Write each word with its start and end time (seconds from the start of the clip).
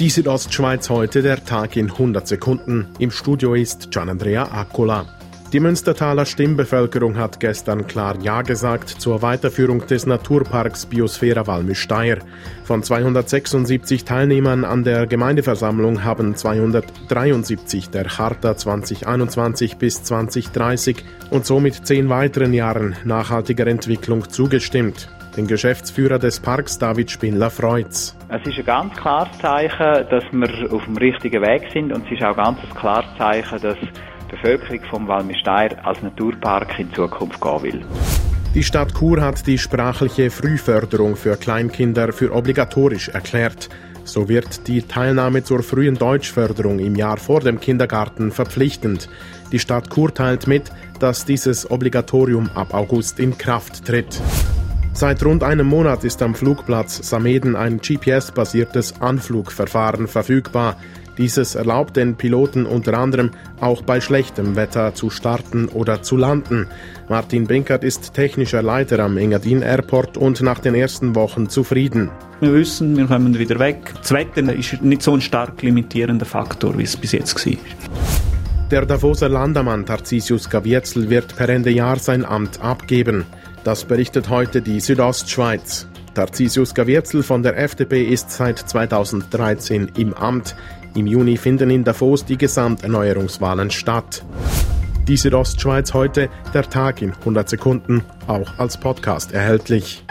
Die 0.00 0.08
Südostschweiz 0.08 0.88
heute, 0.88 1.20
der 1.20 1.44
Tag 1.44 1.76
in 1.76 1.90
100 1.90 2.26
Sekunden. 2.26 2.86
Im 2.98 3.10
Studio 3.10 3.52
ist 3.52 3.90
Gianandrea 3.90 4.44
Accola. 4.50 5.04
Die 5.52 5.60
Münstertaler 5.60 6.24
Stimmbevölkerung 6.24 7.18
hat 7.18 7.38
gestern 7.38 7.86
klar 7.86 8.16
Ja 8.22 8.40
gesagt 8.40 8.88
zur 8.88 9.20
Weiterführung 9.20 9.86
des 9.86 10.06
Naturparks 10.06 10.86
Biosphäre 10.86 11.46
Walmisch-Steyr. 11.46 12.20
Von 12.64 12.82
276 12.82 14.06
Teilnehmern 14.06 14.64
an 14.64 14.84
der 14.84 15.06
Gemeindeversammlung 15.06 16.02
haben 16.02 16.34
273 16.34 17.90
der 17.90 18.04
Charta 18.04 18.56
2021 18.56 19.76
bis 19.76 20.02
2030 20.02 21.04
und 21.28 21.44
somit 21.44 21.86
zehn 21.86 22.08
weiteren 22.08 22.54
Jahren 22.54 22.96
nachhaltiger 23.04 23.66
Entwicklung 23.66 24.30
zugestimmt. 24.30 25.10
Den 25.36 25.46
Geschäftsführer 25.46 26.18
des 26.18 26.40
Parks, 26.40 26.78
David 26.78 27.10
Spindler, 27.10 27.50
freut's. 27.50 28.16
Es 28.28 28.44
ist 28.46 28.58
ein 28.58 28.64
ganz 28.64 28.96
klares 28.96 29.38
Zeichen, 29.38 30.06
dass 30.10 30.24
wir 30.32 30.72
auf 30.72 30.84
dem 30.84 30.96
richtigen 30.96 31.40
Weg 31.42 31.70
sind 31.72 31.92
und 31.92 32.04
es 32.06 32.12
ist 32.12 32.22
auch 32.24 32.36
ganz 32.36 32.58
ein 32.58 32.74
klares 32.74 33.06
Zeichen, 33.16 33.60
dass 33.60 33.78
die 33.78 34.36
Bevölkerung 34.36 34.80
vom 34.90 35.08
Walmisteir 35.08 35.76
als 35.84 36.02
Naturpark 36.02 36.78
in 36.78 36.92
Zukunft 36.92 37.40
gehen 37.40 37.62
will. 37.62 37.84
Die 38.54 38.64
Stadt 38.64 38.92
Chur 38.98 39.20
hat 39.20 39.46
die 39.46 39.58
sprachliche 39.58 40.30
Frühförderung 40.30 41.14
für 41.14 41.36
Kleinkinder 41.36 42.12
für 42.12 42.34
obligatorisch 42.34 43.08
erklärt. 43.08 43.68
So 44.02 44.28
wird 44.28 44.66
die 44.66 44.82
Teilnahme 44.82 45.44
zur 45.44 45.62
frühen 45.62 45.94
Deutschförderung 45.94 46.80
im 46.80 46.96
Jahr 46.96 47.18
vor 47.18 47.40
dem 47.40 47.60
Kindergarten 47.60 48.32
verpflichtend. 48.32 49.08
Die 49.52 49.60
Stadt 49.60 49.94
Chur 49.94 50.12
teilt 50.12 50.48
mit, 50.48 50.72
dass 50.98 51.24
dieses 51.24 51.70
Obligatorium 51.70 52.50
ab 52.56 52.74
August 52.74 53.20
in 53.20 53.38
Kraft 53.38 53.84
tritt. 53.84 54.20
Seit 55.00 55.24
rund 55.24 55.42
einem 55.42 55.66
Monat 55.66 56.04
ist 56.04 56.20
am 56.20 56.34
Flugplatz 56.34 57.08
Sameden 57.08 57.56
ein 57.56 57.78
GPS-basiertes 57.78 59.00
Anflugverfahren 59.00 60.06
verfügbar. 60.06 60.76
Dieses 61.16 61.54
erlaubt 61.54 61.96
den 61.96 62.16
Piloten 62.16 62.66
unter 62.66 62.98
anderem 62.98 63.30
auch 63.62 63.80
bei 63.80 64.02
schlechtem 64.02 64.56
Wetter 64.56 64.92
zu 64.94 65.08
starten 65.08 65.68
oder 65.68 66.02
zu 66.02 66.18
landen. 66.18 66.66
Martin 67.08 67.46
Brinkert 67.46 67.82
ist 67.82 68.12
technischer 68.12 68.60
Leiter 68.60 68.98
am 68.98 69.16
Engadin 69.16 69.62
Airport 69.62 70.18
und 70.18 70.42
nach 70.42 70.58
den 70.58 70.74
ersten 70.74 71.14
Wochen 71.14 71.48
zufrieden. 71.48 72.10
Wir 72.40 72.52
wissen, 72.52 72.94
wir 72.98 73.06
kommen 73.06 73.38
wieder 73.38 73.58
weg. 73.58 73.94
Das 74.02 74.12
Wetter 74.12 74.52
ist 74.52 74.82
nicht 74.82 75.00
so 75.00 75.14
ein 75.14 75.22
stark 75.22 75.62
limitierender 75.62 76.26
Faktor, 76.26 76.76
wie 76.76 76.82
es 76.82 76.98
bis 76.98 77.12
jetzt 77.12 77.46
war. 77.46 77.54
Der 78.70 78.84
Davoser 78.84 79.30
Landermann 79.30 79.86
Tarzisius 79.86 80.50
Gavietzel 80.50 81.08
wird 81.08 81.34
per 81.36 81.48
Ende 81.48 81.70
Jahr 81.70 81.98
sein 81.98 82.22
Amt 82.22 82.60
abgeben. 82.60 83.24
Das 83.64 83.84
berichtet 83.84 84.30
heute 84.30 84.62
die 84.62 84.80
Südostschweiz. 84.80 85.86
Tarzisius 86.14 86.74
Gavietzel 86.74 87.22
von 87.22 87.42
der 87.42 87.58
FDP 87.58 88.04
ist 88.04 88.30
seit 88.30 88.58
2013 88.58 89.92
im 89.96 90.14
Amt. 90.14 90.56
Im 90.94 91.06
Juni 91.06 91.36
finden 91.36 91.70
in 91.70 91.84
Davos 91.84 92.24
die 92.24 92.38
Gesamterneuerungswahlen 92.38 93.70
statt. 93.70 94.24
Die 95.06 95.16
Südostschweiz 95.16 95.92
heute, 95.92 96.30
der 96.54 96.68
Tag 96.68 97.02
in 97.02 97.12
100 97.12 97.48
Sekunden, 97.48 98.02
auch 98.26 98.58
als 98.58 98.78
Podcast 98.78 99.32
erhältlich. 99.32 100.04